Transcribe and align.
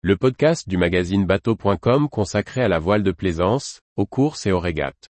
le 0.00 0.16
podcast 0.16 0.68
du 0.68 0.76
magazine 0.76 1.26
bateau.com 1.26 2.08
consacré 2.08 2.62
à 2.62 2.68
la 2.68 2.78
voile 2.78 3.02
de 3.02 3.10
plaisance, 3.10 3.80
aux 3.96 4.06
courses 4.06 4.46
et 4.46 4.52
aux 4.52 4.60
régates. 4.60 5.08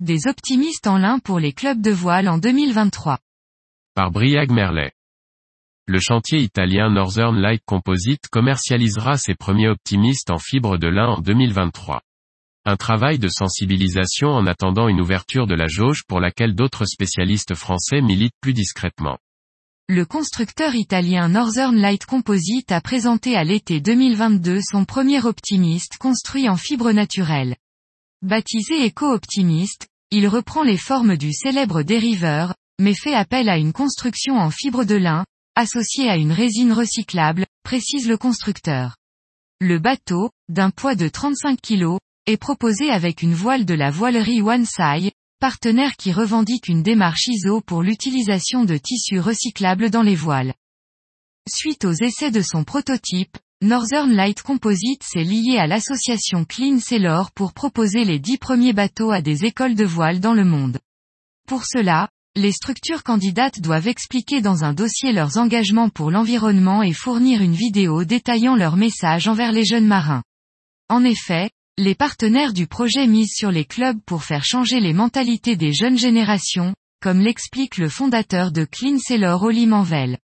Des 0.00 0.26
optimistes 0.26 0.86
en 0.86 0.96
lin 0.96 1.18
pour 1.18 1.38
les 1.38 1.52
clubs 1.52 1.82
de 1.82 1.90
voile 1.90 2.30
en 2.30 2.38
2023. 2.38 3.18
Par 3.94 4.10
Briag 4.10 4.50
Merlet. 4.50 4.92
Le 5.86 5.98
chantier 6.00 6.38
italien 6.38 6.88
Northern 6.88 7.38
Light 7.38 7.62
Composite 7.66 8.28
commercialisera 8.28 9.18
ses 9.18 9.34
premiers 9.34 9.68
optimistes 9.68 10.30
en 10.30 10.38
fibre 10.38 10.78
de 10.78 10.88
lin 10.88 11.08
en 11.08 11.20
2023. 11.20 12.00
Un 12.64 12.76
travail 12.76 13.18
de 13.18 13.26
sensibilisation 13.26 14.28
en 14.28 14.46
attendant 14.46 14.86
une 14.86 15.00
ouverture 15.00 15.48
de 15.48 15.54
la 15.56 15.66
jauge 15.66 16.04
pour 16.06 16.20
laquelle 16.20 16.54
d'autres 16.54 16.84
spécialistes 16.84 17.56
français 17.56 18.00
militent 18.00 18.36
plus 18.40 18.52
discrètement. 18.52 19.18
Le 19.88 20.04
constructeur 20.04 20.76
italien 20.76 21.28
Northern 21.28 21.74
Light 21.74 22.06
Composite 22.06 22.70
a 22.70 22.80
présenté 22.80 23.36
à 23.36 23.42
l'été 23.42 23.80
2022 23.80 24.60
son 24.62 24.84
premier 24.84 25.26
optimiste 25.26 25.96
construit 25.98 26.48
en 26.48 26.56
fibre 26.56 26.92
naturelle. 26.92 27.56
Baptisé 28.22 28.86
Eco 28.86 29.12
Optimist, 29.12 29.88
il 30.12 30.28
reprend 30.28 30.62
les 30.62 30.76
formes 30.76 31.16
du 31.16 31.32
célèbre 31.32 31.82
dériveur, 31.82 32.54
mais 32.80 32.94
fait 32.94 33.14
appel 33.14 33.48
à 33.48 33.58
une 33.58 33.72
construction 33.72 34.36
en 34.38 34.50
fibre 34.50 34.84
de 34.84 34.94
lin, 34.94 35.24
associée 35.56 36.08
à 36.08 36.16
une 36.16 36.30
résine 36.30 36.72
recyclable, 36.72 37.44
précise 37.64 38.06
le 38.06 38.16
constructeur. 38.16 38.94
Le 39.60 39.80
bateau, 39.80 40.30
d'un 40.48 40.70
poids 40.70 40.94
de 40.94 41.08
35 41.08 41.60
kg, 41.60 41.98
est 42.26 42.36
proposé 42.36 42.90
avec 42.90 43.22
une 43.22 43.34
voile 43.34 43.64
de 43.64 43.74
la 43.74 43.90
voilerie 43.90 44.42
OneSai, 44.42 45.12
partenaire 45.40 45.96
qui 45.96 46.12
revendique 46.12 46.68
une 46.68 46.82
démarche 46.84 47.26
ISO 47.26 47.60
pour 47.60 47.82
l'utilisation 47.82 48.64
de 48.64 48.76
tissus 48.76 49.18
recyclables 49.18 49.90
dans 49.90 50.02
les 50.02 50.14
voiles. 50.14 50.54
Suite 51.48 51.84
aux 51.84 51.92
essais 51.92 52.30
de 52.30 52.40
son 52.40 52.62
prototype, 52.62 53.36
Northern 53.60 54.12
Light 54.12 54.42
Composite 54.42 55.02
s'est 55.02 55.24
lié 55.24 55.58
à 55.58 55.66
l'association 55.66 56.44
Clean 56.44 56.78
Sailor 56.78 57.32
pour 57.32 57.52
proposer 57.52 58.04
les 58.04 58.20
dix 58.20 58.38
premiers 58.38 58.72
bateaux 58.72 59.10
à 59.10 59.20
des 59.20 59.44
écoles 59.44 59.74
de 59.74 59.84
voile 59.84 60.20
dans 60.20 60.34
le 60.34 60.44
monde. 60.44 60.78
Pour 61.48 61.64
cela, 61.64 62.08
les 62.36 62.52
structures 62.52 63.02
candidates 63.02 63.60
doivent 63.60 63.88
expliquer 63.88 64.40
dans 64.40 64.62
un 64.62 64.72
dossier 64.72 65.12
leurs 65.12 65.38
engagements 65.38 65.90
pour 65.90 66.12
l'environnement 66.12 66.82
et 66.84 66.92
fournir 66.92 67.42
une 67.42 67.54
vidéo 67.54 68.04
détaillant 68.04 68.54
leur 68.54 68.76
message 68.76 69.26
envers 69.26 69.50
les 69.50 69.64
jeunes 69.64 69.86
marins. 69.86 70.22
En 70.88 71.04
effet, 71.04 71.50
les 71.78 71.94
partenaires 71.94 72.52
du 72.52 72.66
projet 72.66 73.06
misent 73.06 73.32
sur 73.34 73.50
les 73.50 73.64
clubs 73.64 73.98
pour 74.04 74.24
faire 74.24 74.44
changer 74.44 74.78
les 74.78 74.92
mentalités 74.92 75.56
des 75.56 75.72
jeunes 75.72 75.96
générations, 75.96 76.74
comme 77.00 77.20
l'explique 77.20 77.78
le 77.78 77.88
fondateur 77.88 78.52
de 78.52 78.66
Clean 78.66 78.98
Sailor 78.98 79.42
Oli 79.42 79.66
Manvel. 79.66 80.18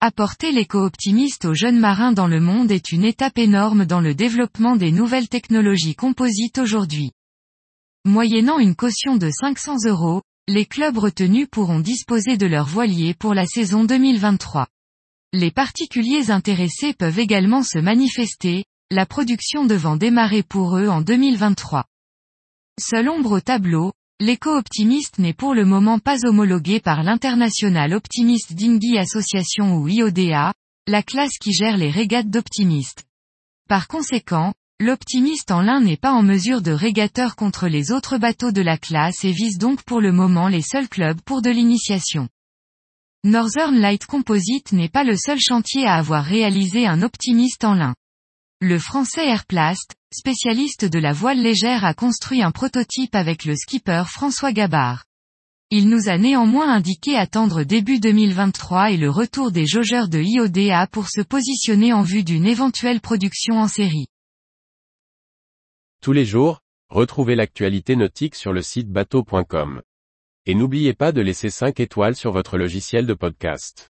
Apporter 0.00 0.50
l'éco-optimiste 0.50 1.44
aux 1.44 1.54
jeunes 1.54 1.78
marins 1.78 2.10
dans 2.10 2.26
le 2.26 2.40
monde 2.40 2.72
est 2.72 2.90
une 2.90 3.04
étape 3.04 3.38
énorme 3.38 3.84
dans 3.84 4.00
le 4.00 4.14
développement 4.14 4.74
des 4.74 4.90
nouvelles 4.90 5.28
technologies 5.28 5.94
composites 5.94 6.58
aujourd'hui. 6.58 7.12
Moyennant 8.04 8.58
une 8.58 8.74
caution 8.74 9.16
de 9.16 9.30
500 9.30 9.84
euros, 9.86 10.22
les 10.48 10.66
clubs 10.66 10.98
retenus 10.98 11.46
pourront 11.48 11.78
disposer 11.78 12.36
de 12.36 12.46
leur 12.46 12.66
voilier 12.66 13.14
pour 13.14 13.34
la 13.34 13.46
saison 13.46 13.84
2023. 13.84 14.66
Les 15.32 15.52
particuliers 15.52 16.32
intéressés 16.32 16.94
peuvent 16.94 17.20
également 17.20 17.62
se 17.62 17.78
manifester, 17.78 18.64
la 18.92 19.06
production 19.06 19.66
devant 19.66 19.96
démarrer 19.96 20.42
pour 20.42 20.76
eux 20.76 20.88
en 20.88 21.00
2023. 21.00 21.84
Seul 22.80 23.08
ombre 23.08 23.36
au 23.36 23.40
tableau, 23.40 23.92
l'éco-optimiste 24.18 25.20
n'est 25.20 25.32
pour 25.32 25.54
le 25.54 25.64
moment 25.64 26.00
pas 26.00 26.26
homologué 26.26 26.80
par 26.80 27.04
l'International 27.04 27.94
Optimist 27.94 28.52
Dinghy 28.54 28.98
Association 28.98 29.76
ou 29.76 29.86
IODA, 29.86 30.52
la 30.88 31.02
classe 31.04 31.38
qui 31.40 31.52
gère 31.52 31.76
les 31.76 31.90
régates 31.90 32.30
d'optimistes. 32.30 33.04
Par 33.68 33.86
conséquent, 33.86 34.54
l'optimiste 34.80 35.52
en 35.52 35.62
lin 35.62 35.80
n'est 35.80 35.96
pas 35.96 36.12
en 36.12 36.24
mesure 36.24 36.60
de 36.60 36.72
régateur 36.72 37.36
contre 37.36 37.68
les 37.68 37.92
autres 37.92 38.18
bateaux 38.18 38.50
de 38.50 38.62
la 38.62 38.76
classe 38.76 39.24
et 39.24 39.30
vise 39.30 39.58
donc 39.58 39.84
pour 39.84 40.00
le 40.00 40.10
moment 40.10 40.48
les 40.48 40.62
seuls 40.62 40.88
clubs 40.88 41.20
pour 41.20 41.42
de 41.42 41.50
l'initiation. 41.50 42.28
Northern 43.22 43.78
Light 43.78 44.04
Composite 44.06 44.72
n'est 44.72 44.88
pas 44.88 45.04
le 45.04 45.16
seul 45.16 45.38
chantier 45.38 45.86
à 45.86 45.94
avoir 45.94 46.24
réalisé 46.24 46.88
un 46.88 47.02
optimiste 47.02 47.62
en 47.62 47.74
lin. 47.74 47.94
Le 48.62 48.78
français 48.78 49.26
Airplast, 49.26 49.94
spécialiste 50.12 50.84
de 50.84 50.98
la 50.98 51.14
voile 51.14 51.40
légère 51.40 51.86
a 51.86 51.94
construit 51.94 52.42
un 52.42 52.50
prototype 52.50 53.14
avec 53.14 53.46
le 53.46 53.56
skipper 53.56 54.02
François 54.06 54.52
Gabard. 54.52 55.06
Il 55.70 55.88
nous 55.88 56.10
a 56.10 56.18
néanmoins 56.18 56.70
indiqué 56.70 57.16
attendre 57.16 57.62
début 57.62 58.00
2023 58.00 58.90
et 58.90 58.98
le 58.98 59.08
retour 59.08 59.50
des 59.50 59.66
jaugeurs 59.66 60.10
de 60.10 60.20
IODA 60.20 60.88
pour 60.88 61.08
se 61.08 61.22
positionner 61.22 61.94
en 61.94 62.02
vue 62.02 62.22
d'une 62.22 62.44
éventuelle 62.44 63.00
production 63.00 63.54
en 63.54 63.66
série. 63.66 64.08
Tous 66.02 66.12
les 66.12 66.26
jours, 66.26 66.60
retrouvez 66.90 67.36
l'actualité 67.36 67.96
nautique 67.96 68.34
sur 68.34 68.52
le 68.52 68.60
site 68.60 68.90
bateau.com. 68.90 69.80
Et 70.44 70.54
n'oubliez 70.54 70.92
pas 70.92 71.12
de 71.12 71.22
laisser 71.22 71.48
5 71.48 71.80
étoiles 71.80 72.14
sur 72.14 72.32
votre 72.32 72.58
logiciel 72.58 73.06
de 73.06 73.14
podcast. 73.14 73.89